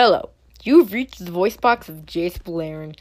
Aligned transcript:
Hello, 0.00 0.30
you've 0.62 0.92
reached 0.92 1.24
the 1.24 1.32
voice 1.32 1.56
box 1.56 1.88
of 1.88 2.06
Jace 2.06 2.38
Beleren. 2.38 2.96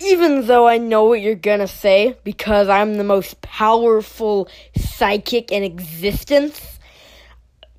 Even 0.00 0.46
though 0.46 0.66
I 0.66 0.78
know 0.78 1.04
what 1.04 1.20
you're 1.20 1.34
gonna 1.34 1.68
say, 1.68 2.16
because 2.24 2.70
I'm 2.70 2.94
the 2.94 3.04
most 3.04 3.42
powerful 3.42 4.48
psychic 4.74 5.52
in 5.52 5.62
existence, 5.62 6.78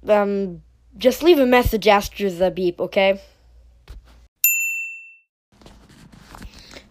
um, 0.08 0.62
just 1.00 1.24
leave 1.24 1.40
a 1.40 1.48
message 1.48 1.88
after 1.88 2.30
the 2.30 2.52
beep, 2.52 2.80
okay? 2.80 3.20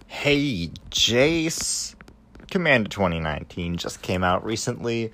Hey, 0.08 0.72
Jace. 0.90 1.94
Commander 2.50 2.90
2019 2.90 3.76
just 3.76 4.02
came 4.02 4.24
out 4.24 4.44
recently. 4.44 5.12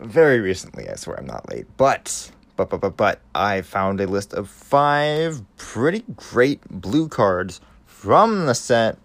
Very 0.00 0.40
recently, 0.40 0.88
I 0.88 0.96
swear 0.96 1.20
I'm 1.20 1.26
not 1.26 1.48
late. 1.48 1.66
But, 1.76 2.32
but, 2.56 2.70
but, 2.70 2.80
but, 2.80 2.96
but, 2.96 3.20
I 3.34 3.62
found 3.62 4.00
a 4.00 4.06
list 4.06 4.32
of 4.34 4.48
five 4.48 5.42
pretty 5.56 6.04
great 6.16 6.60
blue 6.68 7.08
cards 7.08 7.60
from 7.86 8.46
the 8.46 8.54
set 8.54 8.98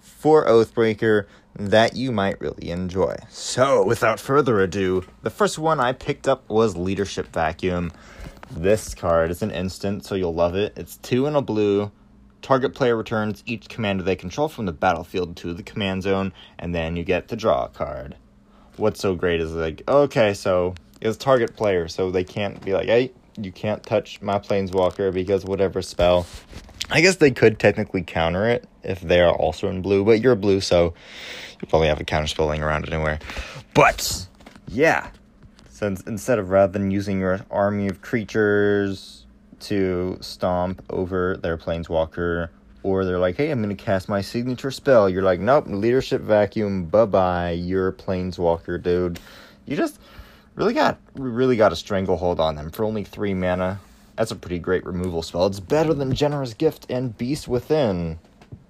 for 0.00 0.46
Oathbreaker 0.46 1.26
that 1.58 1.96
you 1.96 2.12
might 2.12 2.40
really 2.40 2.70
enjoy. 2.70 3.16
So, 3.30 3.84
without 3.84 4.20
further 4.20 4.60
ado, 4.60 5.04
the 5.22 5.30
first 5.30 5.58
one 5.58 5.80
I 5.80 5.92
picked 5.92 6.28
up 6.28 6.48
was 6.48 6.76
Leadership 6.76 7.28
Vacuum. 7.32 7.92
This 8.50 8.94
card 8.94 9.30
is 9.30 9.42
an 9.42 9.50
instant, 9.50 10.04
so 10.04 10.14
you'll 10.14 10.34
love 10.34 10.54
it. 10.54 10.72
It's 10.76 10.96
two 10.98 11.26
and 11.26 11.36
a 11.36 11.42
blue 11.42 11.90
Target 12.46 12.76
player 12.76 12.94
returns 12.94 13.42
each 13.44 13.68
commander 13.68 14.04
they 14.04 14.14
control 14.14 14.48
from 14.48 14.66
the 14.66 14.72
battlefield 14.72 15.36
to 15.38 15.52
the 15.52 15.64
command 15.64 16.04
zone, 16.04 16.32
and 16.60 16.72
then 16.72 16.94
you 16.94 17.02
get 17.02 17.26
to 17.26 17.34
draw 17.34 17.64
a 17.64 17.68
card. 17.68 18.14
What's 18.76 19.00
so 19.00 19.16
great 19.16 19.40
is 19.40 19.52
like, 19.52 19.82
okay, 19.88 20.32
so 20.32 20.76
it's 21.00 21.16
target 21.16 21.56
player, 21.56 21.88
so 21.88 22.10
they 22.10 22.24
can't 22.24 22.64
be 22.64 22.72
like, 22.72 22.86
hey, 22.86 23.12
you 23.36 23.52
can't 23.52 23.82
touch 23.82 24.20
my 24.22 24.38
planeswalker 24.38 25.12
because 25.12 25.44
whatever 25.44 25.82
spell. 25.82 26.26
I 26.90 27.00
guess 27.00 27.16
they 27.16 27.30
could 27.30 27.58
technically 27.58 28.02
counter 28.02 28.48
it 28.48 28.66
if 28.82 29.00
they 29.00 29.20
are 29.20 29.34
also 29.34 29.68
in 29.68 29.82
blue, 29.82 30.04
but 30.04 30.20
you're 30.20 30.36
blue, 30.36 30.60
so 30.60 30.94
you 31.60 31.68
probably 31.68 31.88
have 31.88 32.00
a 32.00 32.04
counter 32.04 32.28
spell 32.28 32.46
laying 32.46 32.62
around 32.62 32.86
anywhere. 32.88 33.18
But 33.74 34.28
yeah, 34.68 35.10
since 35.68 36.00
instead 36.02 36.38
of 36.38 36.50
rather 36.50 36.72
than 36.72 36.90
using 36.90 37.18
your 37.18 37.40
army 37.50 37.88
of 37.88 38.00
creatures 38.02 39.26
to 39.60 40.18
stomp 40.20 40.82
over 40.90 41.36
their 41.36 41.58
planeswalker, 41.58 42.50
or 42.82 43.04
they're 43.04 43.18
like, 43.18 43.36
hey, 43.36 43.50
I'm 43.50 43.68
to 43.68 43.74
cast 43.74 44.08
my 44.08 44.20
signature 44.20 44.70
spell. 44.70 45.10
You're 45.10 45.22
like, 45.22 45.40
nope, 45.40 45.64
leadership 45.66 46.22
vacuum, 46.22 46.84
bye 46.84 47.04
bye, 47.04 47.50
you're 47.50 47.88
a 47.88 47.92
planeswalker, 47.92 48.80
dude. 48.80 49.18
You 49.64 49.76
just 49.76 49.98
really 50.56 50.74
got 50.74 50.98
really 51.14 51.56
got 51.56 51.72
a 51.72 51.76
stranglehold 51.76 52.40
on 52.40 52.56
them 52.56 52.70
for 52.70 52.84
only 52.84 53.04
three 53.04 53.34
mana. 53.34 53.80
That's 54.16 54.30
a 54.30 54.36
pretty 54.36 54.58
great 54.58 54.84
removal 54.84 55.22
spell. 55.22 55.46
It's 55.46 55.60
better 55.60 55.94
than 55.94 56.14
Generous 56.14 56.54
Gift 56.54 56.86
and 56.90 57.16
Beast 57.16 57.46
Within 57.46 58.18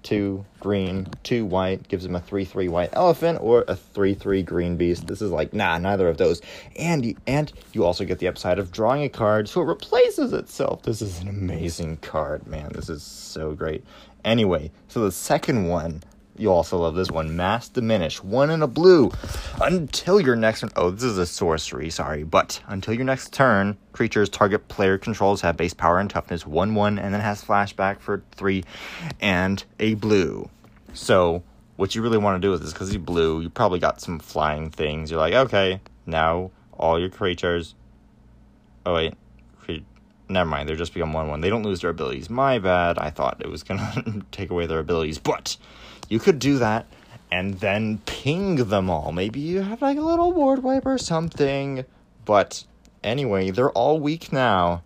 two 0.03 0.45
green, 0.59 1.07
two 1.23 1.45
white, 1.45 1.87
gives 1.87 2.05
him 2.05 2.15
a 2.15 2.19
3 2.21 2.45
3 2.45 2.69
white 2.69 2.89
elephant 2.93 3.39
or 3.41 3.65
a 3.67 3.75
3 3.75 4.13
3 4.13 4.43
green 4.43 4.77
beast. 4.77 5.07
This 5.07 5.21
is 5.21 5.31
like, 5.31 5.53
nah, 5.53 5.77
neither 5.77 6.07
of 6.07 6.17
those. 6.17 6.41
And, 6.77 7.15
and 7.27 7.51
you 7.73 7.83
also 7.83 8.05
get 8.05 8.19
the 8.19 8.27
upside 8.27 8.59
of 8.59 8.71
drawing 8.71 9.03
a 9.03 9.09
card 9.09 9.49
so 9.49 9.61
it 9.61 9.65
replaces 9.65 10.33
itself. 10.33 10.83
This 10.83 11.01
is 11.01 11.19
an 11.19 11.27
amazing 11.27 11.97
card, 11.97 12.47
man. 12.47 12.71
This 12.73 12.89
is 12.89 13.03
so 13.03 13.53
great. 13.53 13.83
Anyway, 14.23 14.71
so 14.87 15.01
the 15.01 15.11
second 15.11 15.67
one 15.67 16.03
you 16.37 16.51
also 16.51 16.77
love 16.77 16.95
this 16.95 17.11
one. 17.11 17.35
Mass 17.35 17.69
Diminish. 17.69 18.23
One 18.23 18.49
in 18.49 18.61
a 18.61 18.67
blue. 18.67 19.11
Until 19.61 20.19
your 20.19 20.35
next 20.35 20.61
turn. 20.61 20.69
Oh, 20.75 20.91
this 20.91 21.03
is 21.03 21.17
a 21.17 21.25
sorcery, 21.25 21.89
sorry. 21.89 22.23
But 22.23 22.61
until 22.67 22.93
your 22.93 23.05
next 23.05 23.33
turn, 23.33 23.77
creatures 23.91 24.29
target 24.29 24.67
player 24.67 24.97
controls 24.97 25.41
have 25.41 25.57
base 25.57 25.73
power 25.73 25.99
and 25.99 26.09
toughness 26.09 26.45
1 26.45 26.75
1 26.75 26.99
and 26.99 27.13
then 27.13 27.21
has 27.21 27.43
flashback 27.43 27.99
for 27.99 28.21
3 28.31 28.63
and 29.21 29.63
a 29.79 29.95
blue. 29.95 30.49
So, 30.93 31.43
what 31.75 31.95
you 31.95 32.01
really 32.01 32.17
want 32.17 32.41
to 32.41 32.45
do 32.45 32.51
with 32.51 32.61
this, 32.61 32.73
because 32.73 32.89
he's 32.89 32.97
blue, 32.97 33.41
you 33.41 33.49
probably 33.49 33.79
got 33.79 34.01
some 34.01 34.19
flying 34.19 34.69
things. 34.69 35.11
You're 35.11 35.19
like, 35.19 35.33
okay, 35.33 35.79
now 36.05 36.51
all 36.73 36.99
your 36.99 37.09
creatures. 37.09 37.75
Oh, 38.85 38.95
wait. 38.95 39.13
Never 40.29 40.49
mind, 40.49 40.67
they're 40.67 40.75
just 40.75 40.93
become 40.93 41.13
1 41.13 41.29
1. 41.29 41.41
They 41.41 41.49
don't 41.49 41.63
lose 41.63 41.81
their 41.81 41.89
abilities. 41.89 42.29
My 42.29 42.59
bad. 42.59 42.97
I 42.97 43.09
thought 43.09 43.37
it 43.39 43.49
was 43.49 43.63
going 43.63 43.79
to 43.93 44.25
take 44.31 44.49
away 44.49 44.65
their 44.65 44.79
abilities. 44.79 45.19
But 45.19 45.57
you 46.09 46.19
could 46.19 46.39
do 46.39 46.57
that 46.59 46.85
and 47.31 47.55
then 47.55 47.99
ping 48.05 48.55
them 48.55 48.89
all. 48.89 49.11
Maybe 49.11 49.39
you 49.39 49.61
have 49.61 49.81
like 49.81 49.97
a 49.97 50.01
little 50.01 50.31
board 50.31 50.63
wipe 50.63 50.85
or 50.85 50.97
something. 50.97 51.85
But 52.25 52.63
anyway, 53.03 53.51
they're 53.51 53.71
all 53.71 53.99
weak 53.99 54.31
now. 54.31 54.83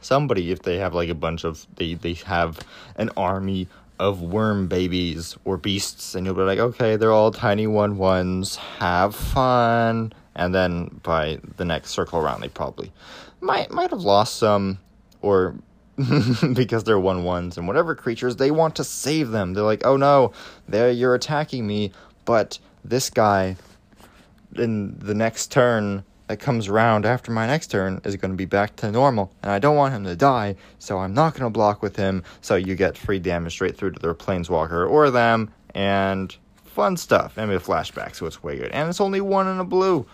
Somebody, 0.00 0.52
if 0.52 0.62
they 0.62 0.78
have 0.78 0.94
like 0.94 1.08
a 1.08 1.14
bunch 1.14 1.44
of, 1.44 1.66
they, 1.76 1.94
they 1.94 2.14
have 2.14 2.60
an 2.96 3.10
army 3.16 3.68
of 3.98 4.20
worm 4.20 4.68
babies 4.68 5.36
or 5.44 5.56
beasts, 5.56 6.14
and 6.14 6.26
you'll 6.26 6.34
be 6.34 6.42
like, 6.42 6.58
okay, 6.58 6.96
they're 6.96 7.12
all 7.12 7.30
tiny 7.30 7.66
one 7.66 7.96
ones. 7.96 8.56
Have 8.56 9.14
fun. 9.14 10.12
And 10.36 10.54
then 10.54 11.00
by 11.02 11.38
the 11.56 11.64
next 11.64 11.90
circle 11.90 12.20
around, 12.20 12.42
they 12.42 12.48
probably 12.48 12.92
might 13.40 13.70
might 13.70 13.90
have 13.90 14.02
lost 14.02 14.36
some, 14.36 14.78
or 15.22 15.56
because 16.52 16.84
they're 16.84 17.00
one 17.00 17.24
ones 17.24 17.56
and 17.56 17.66
whatever 17.66 17.94
creatures 17.94 18.36
they 18.36 18.50
want 18.50 18.76
to 18.76 18.84
save 18.84 19.30
them. 19.30 19.54
They're 19.54 19.64
like, 19.64 19.84
oh 19.84 19.96
no, 19.96 20.32
there 20.68 20.90
you're 20.90 21.14
attacking 21.14 21.66
me, 21.66 21.92
but 22.24 22.58
this 22.84 23.10
guy 23.10 23.56
in 24.56 24.98
the 24.98 25.14
next 25.14 25.50
turn 25.50 26.04
that 26.28 26.38
comes 26.38 26.68
around 26.68 27.06
after 27.06 27.30
my 27.30 27.46
next 27.46 27.68
turn 27.68 28.00
is 28.04 28.16
going 28.16 28.32
to 28.32 28.36
be 28.36 28.46
back 28.46 28.76
to 28.76 28.90
normal, 28.90 29.32
and 29.42 29.52
I 29.52 29.58
don't 29.58 29.76
want 29.76 29.94
him 29.94 30.04
to 30.04 30.16
die, 30.16 30.56
so 30.78 30.98
I'm 30.98 31.14
not 31.14 31.34
going 31.34 31.44
to 31.44 31.50
block 31.50 31.82
with 31.82 31.96
him. 31.96 32.24
So 32.40 32.56
you 32.56 32.74
get 32.74 32.98
free 32.98 33.18
damage 33.18 33.52
straight 33.52 33.76
through 33.76 33.92
to 33.92 34.00
their 34.00 34.14
planeswalker 34.14 34.88
or 34.88 35.10
them, 35.10 35.52
and 35.74 36.34
fun 36.64 36.96
stuff. 36.96 37.38
And 37.38 37.50
a 37.50 37.58
flashback, 37.58 38.14
so 38.14 38.26
it's 38.26 38.42
way 38.42 38.58
good. 38.58 38.70
And 38.72 38.88
it's 38.88 39.00
only 39.00 39.20
one 39.20 39.46
in 39.46 39.58
a 39.58 39.64
blue. 39.64 40.06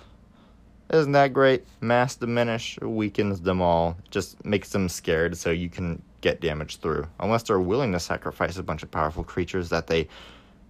Isn't 0.91 1.13
that 1.13 1.33
great? 1.33 1.65
Mass 1.81 2.17
diminish 2.17 2.79
weakens 2.81 3.41
them 3.41 3.63
all, 3.63 3.97
just 4.11 4.45
makes 4.45 4.71
them 4.71 4.89
scared 4.89 5.37
so 5.37 5.51
you 5.51 5.71
can 5.71 6.03
get 6.21 6.41
damage 6.41 6.79
through. 6.79 7.07
Unless 7.21 7.45
they're 7.45 7.61
willing 7.61 7.93
to 7.93 8.01
sacrifice 8.01 8.57
a 8.59 8.63
bunch 8.63 8.83
of 8.83 8.91
powerful 8.91 9.25
creatures 9.25 9.69
that 9.71 9.87
they 9.87 10.09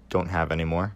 don't 0.09 0.28
have 0.28 0.53
anymore. 0.53 0.95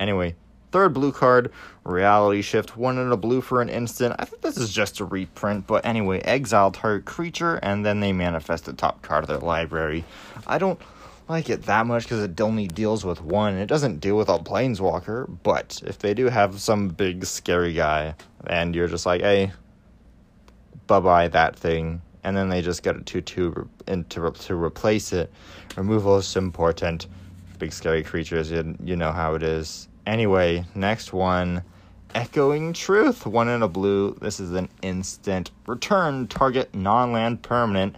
Anyway, 0.00 0.34
third 0.72 0.92
blue 0.92 1.12
card, 1.12 1.52
Reality 1.84 2.42
Shift, 2.42 2.76
one 2.76 2.98
in 2.98 3.12
a 3.12 3.16
blue 3.16 3.40
for 3.40 3.60
an 3.60 3.68
instant. 3.68 4.16
I 4.18 4.24
think 4.24 4.42
this 4.42 4.56
is 4.56 4.72
just 4.72 4.98
a 4.98 5.04
reprint, 5.04 5.66
but 5.66 5.84
anyway, 5.84 6.20
exile 6.20 6.70
target 6.70 7.04
creature, 7.04 7.56
and 7.56 7.84
then 7.86 8.00
they 8.00 8.12
manifest 8.12 8.64
the 8.64 8.72
top 8.72 9.02
card 9.02 9.24
of 9.24 9.28
their 9.28 9.38
library. 9.38 10.04
I 10.46 10.58
don't 10.58 10.80
like 11.28 11.48
it 11.50 11.62
that 11.62 11.86
much 11.86 12.04
because 12.04 12.22
it 12.22 12.40
only 12.40 12.66
deals 12.66 13.04
with 13.04 13.20
one. 13.22 13.54
It 13.54 13.66
doesn't 13.66 14.00
deal 14.00 14.16
with 14.16 14.28
a 14.28 14.38
planeswalker, 14.38 15.38
but 15.42 15.82
if 15.86 15.98
they 15.98 16.14
do 16.14 16.26
have 16.26 16.60
some 16.60 16.88
big 16.88 17.24
scary 17.24 17.72
guy, 17.72 18.14
and 18.46 18.74
you're 18.74 18.88
just 18.88 19.06
like, 19.06 19.22
hey, 19.22 19.52
bye 20.86 21.00
bye 21.00 21.28
that 21.28 21.56
thing, 21.56 22.02
and 22.22 22.36
then 22.36 22.48
they 22.48 22.62
just 22.62 22.82
get 22.82 22.96
a 22.96 23.00
2 23.00 23.20
2 23.20 23.68
to, 23.86 24.30
to 24.30 24.54
replace 24.54 25.12
it. 25.12 25.32
Removal 25.76 26.16
is 26.16 26.36
important. 26.36 27.06
Big 27.58 27.72
scary 27.72 28.02
creatures, 28.02 28.50
you, 28.50 28.76
you 28.82 28.96
know 28.96 29.12
how 29.12 29.34
it 29.34 29.42
is. 29.42 29.88
Anyway, 30.06 30.64
next 30.74 31.12
one 31.12 31.62
Echoing 32.14 32.72
Truth, 32.72 33.26
one 33.26 33.48
in 33.48 33.62
a 33.62 33.68
blue. 33.68 34.16
This 34.20 34.38
is 34.38 34.52
an 34.52 34.68
instant 34.82 35.50
return 35.66 36.28
target 36.28 36.74
non 36.74 37.12
land 37.12 37.42
permanent, 37.42 37.96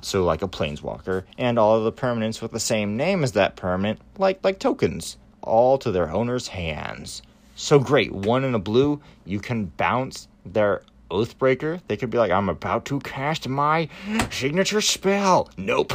so 0.00 0.24
like 0.24 0.42
a 0.42 0.48
planeswalker, 0.48 1.24
and 1.38 1.58
all 1.58 1.76
of 1.76 1.84
the 1.84 1.92
permanents 1.92 2.42
with 2.42 2.50
the 2.52 2.60
same 2.60 2.96
name 2.96 3.22
as 3.22 3.32
that 3.32 3.56
permanent, 3.56 4.00
like 4.18 4.40
like 4.42 4.58
tokens, 4.58 5.16
all 5.42 5.78
to 5.78 5.90
their 5.92 6.10
owner's 6.10 6.48
hands. 6.48 7.22
So 7.54 7.78
great, 7.78 8.12
one 8.12 8.44
in 8.44 8.54
a 8.54 8.58
blue, 8.58 9.00
you 9.24 9.38
can 9.38 9.66
bounce 9.66 10.26
their 10.44 10.82
Oathbreaker. 11.10 11.80
They 11.86 11.96
could 11.96 12.10
be 12.10 12.18
like, 12.18 12.30
I'm 12.32 12.48
about 12.48 12.86
to 12.86 12.98
cast 13.00 13.48
my 13.48 13.88
signature 14.30 14.80
spell. 14.80 15.50
Nope. 15.56 15.92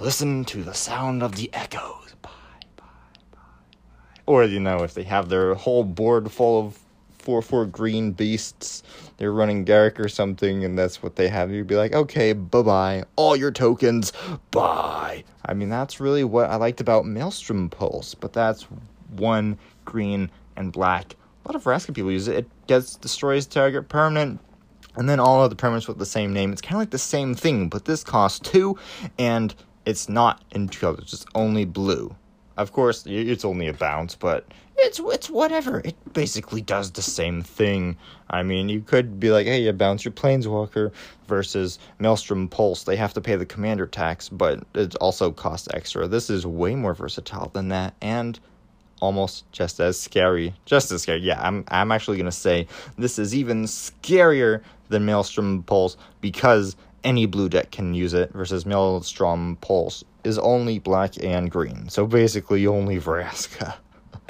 Listen 0.00 0.44
to 0.46 0.62
the 0.62 0.74
sound 0.74 1.22
of 1.22 1.36
the 1.36 1.50
echoes. 1.52 2.14
Bye, 2.22 2.30
bye, 2.76 2.82
bye, 2.84 2.84
bye. 3.32 4.20
Or, 4.26 4.44
you 4.44 4.60
know, 4.60 4.84
if 4.84 4.94
they 4.94 5.02
have 5.02 5.28
their 5.28 5.54
whole 5.54 5.84
board 5.84 6.30
full 6.30 6.66
of 6.66 6.78
four 7.26 7.42
four 7.42 7.66
green 7.66 8.12
beasts. 8.12 8.84
They're 9.16 9.32
running 9.32 9.64
Garruk 9.64 9.98
or 9.98 10.08
something, 10.08 10.64
and 10.64 10.78
that's 10.78 11.02
what 11.02 11.16
they 11.16 11.26
have. 11.26 11.50
You'd 11.50 11.66
be 11.66 11.74
like, 11.74 11.92
okay, 11.92 12.32
bye 12.32 12.62
bye, 12.62 13.04
all 13.16 13.34
your 13.34 13.50
tokens, 13.50 14.12
bye. 14.52 15.24
I 15.44 15.52
mean, 15.52 15.68
that's 15.68 15.98
really 15.98 16.22
what 16.22 16.48
I 16.48 16.54
liked 16.54 16.80
about 16.80 17.04
Maelstrom 17.04 17.68
Pulse, 17.68 18.14
but 18.14 18.32
that's 18.32 18.68
one 19.16 19.58
green 19.84 20.30
and 20.56 20.72
black. 20.72 21.14
A 21.44 21.48
lot 21.48 21.56
of 21.56 21.64
Vraska 21.64 21.92
people 21.92 22.12
use 22.12 22.28
it. 22.28 22.36
It 22.36 22.66
gets 22.68 22.94
destroys 22.94 23.44
target 23.44 23.88
permanent, 23.88 24.38
and 24.94 25.08
then 25.08 25.18
all 25.18 25.42
of 25.42 25.50
the 25.50 25.56
permanents 25.56 25.88
with 25.88 25.98
the 25.98 26.06
same 26.06 26.32
name. 26.32 26.52
It's 26.52 26.62
kind 26.62 26.74
of 26.74 26.78
like 26.78 26.90
the 26.90 26.98
same 26.98 27.34
thing, 27.34 27.68
but 27.68 27.86
this 27.86 28.04
costs 28.04 28.38
two, 28.38 28.78
and 29.18 29.52
it's 29.84 30.08
not 30.08 30.44
in 30.52 30.68
two 30.68 30.78
colors. 30.78 31.12
It's 31.12 31.26
only 31.34 31.64
blue. 31.64 32.14
Of 32.56 32.72
course, 32.72 33.04
it's 33.06 33.44
only 33.44 33.68
a 33.68 33.72
bounce, 33.72 34.14
but 34.14 34.46
it's 34.78 35.00
it's 35.00 35.30
whatever. 35.30 35.80
It 35.84 35.96
basically 36.12 36.60
does 36.60 36.90
the 36.90 37.02
same 37.02 37.42
thing. 37.42 37.96
I 38.30 38.42
mean, 38.42 38.68
you 38.68 38.80
could 38.80 39.20
be 39.20 39.30
like, 39.30 39.46
hey, 39.46 39.62
you 39.62 39.72
bounce 39.72 40.04
your 40.04 40.12
planeswalker 40.12 40.92
versus 41.28 41.78
Maelstrom 41.98 42.48
Pulse. 42.48 42.84
They 42.84 42.96
have 42.96 43.14
to 43.14 43.20
pay 43.20 43.36
the 43.36 43.46
commander 43.46 43.86
tax, 43.86 44.28
but 44.28 44.64
it 44.74 44.94
also 44.96 45.32
costs 45.32 45.68
extra. 45.74 46.08
This 46.08 46.30
is 46.30 46.46
way 46.46 46.74
more 46.74 46.94
versatile 46.94 47.50
than 47.50 47.68
that, 47.68 47.94
and 48.00 48.38
almost 49.00 49.50
just 49.52 49.80
as 49.80 49.98
scary. 49.98 50.54
Just 50.64 50.90
as 50.92 51.02
scary. 51.02 51.20
Yeah, 51.20 51.40
I'm 51.40 51.64
I'm 51.68 51.92
actually 51.92 52.18
gonna 52.18 52.32
say 52.32 52.66
this 52.98 53.18
is 53.18 53.34
even 53.34 53.64
scarier 53.64 54.62
than 54.88 55.04
Maelstrom 55.04 55.62
Pulse 55.64 55.96
because 56.20 56.76
any 57.06 57.24
blue 57.24 57.48
deck 57.48 57.70
can 57.70 57.94
use 57.94 58.12
it 58.12 58.32
versus 58.32 58.66
Maelstrom 58.66 59.56
Pulse 59.60 60.04
is 60.24 60.38
only 60.38 60.78
black 60.80 61.22
and 61.22 61.50
green. 61.50 61.88
So 61.88 62.06
basically 62.06 62.66
only 62.66 62.98
Vraska. 62.98 63.76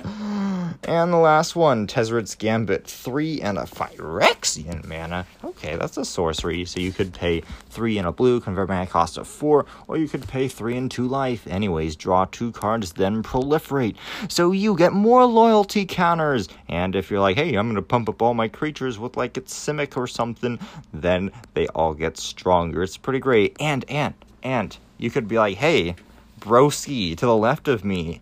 And 0.84 1.12
the 1.12 1.18
last 1.18 1.56
one, 1.56 1.86
Tezzeret's 1.86 2.34
Gambit, 2.34 2.86
3 2.86 3.40
and 3.40 3.58
a 3.58 3.62
Phyrexian 3.62 4.86
mana. 4.86 5.26
Okay, 5.44 5.76
that's 5.76 5.96
a 5.96 6.04
sorcery, 6.04 6.64
so 6.64 6.80
you 6.80 6.92
could 6.92 7.12
pay 7.12 7.42
3 7.70 7.98
and 7.98 8.06
a 8.06 8.12
blue, 8.12 8.40
convert 8.40 8.68
mana 8.68 8.86
cost 8.86 9.14
to 9.14 9.24
4, 9.24 9.66
or 9.88 9.96
you 9.96 10.08
could 10.08 10.26
pay 10.28 10.48
3 10.48 10.76
and 10.76 10.90
2 10.90 11.06
life. 11.06 11.46
Anyways, 11.46 11.96
draw 11.96 12.24
2 12.26 12.52
cards, 12.52 12.92
then 12.92 13.22
proliferate. 13.22 13.96
So 14.28 14.52
you 14.52 14.76
get 14.76 14.92
more 14.92 15.24
loyalty 15.24 15.84
counters. 15.86 16.48
And 16.68 16.94
if 16.94 17.10
you're 17.10 17.20
like, 17.20 17.36
hey, 17.36 17.54
I'm 17.54 17.68
gonna 17.68 17.82
pump 17.82 18.08
up 18.08 18.22
all 18.22 18.34
my 18.34 18.48
creatures 18.48 18.98
with 18.98 19.16
like 19.16 19.36
it's 19.36 19.54
Simic 19.54 19.96
or 19.96 20.06
something, 20.06 20.58
then 20.92 21.30
they 21.54 21.66
all 21.68 21.94
get 21.94 22.16
stronger. 22.16 22.82
It's 22.82 22.96
pretty 22.96 23.20
great. 23.20 23.56
And, 23.60 23.84
and, 23.88 24.14
and, 24.42 24.76
you 24.98 25.10
could 25.10 25.28
be 25.28 25.38
like, 25.38 25.56
hey, 25.56 25.94
broski 26.40 27.16
to 27.16 27.26
the 27.26 27.36
left 27.36 27.68
of 27.68 27.84
me, 27.84 28.20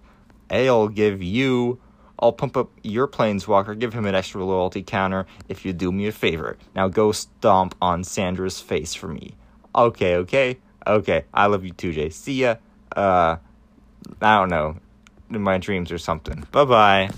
I'll 0.50 0.88
give 0.88 1.22
you 1.22 1.78
I'll 2.24 2.32
pump 2.32 2.56
up 2.56 2.70
your 2.82 3.06
planeswalker, 3.06 3.78
give 3.78 3.92
him 3.92 4.06
an 4.06 4.14
extra 4.14 4.42
loyalty 4.42 4.82
counter 4.82 5.26
if 5.46 5.66
you 5.66 5.74
do 5.74 5.92
me 5.92 6.06
a 6.06 6.12
favor. 6.12 6.56
Now 6.74 6.88
go 6.88 7.12
stomp 7.12 7.74
on 7.82 8.02
Sandra's 8.02 8.60
face 8.60 8.94
for 8.94 9.08
me. 9.08 9.34
Okay, 9.74 10.16
okay, 10.16 10.56
okay. 10.86 11.26
I 11.34 11.46
love 11.46 11.66
you 11.66 11.72
too, 11.72 11.92
Jay. 11.92 12.08
See 12.08 12.40
ya. 12.40 12.56
Uh, 12.96 13.36
I 14.22 14.38
don't 14.38 14.48
know, 14.48 14.78
in 15.28 15.42
my 15.42 15.58
dreams 15.58 15.92
or 15.92 15.98
something. 15.98 16.46
Bye 16.50 16.64
bye. 16.64 17.10